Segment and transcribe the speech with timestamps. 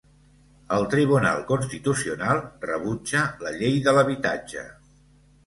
[0.77, 4.67] El Tribunal Constitucional rebutja la llei de l'habitatge.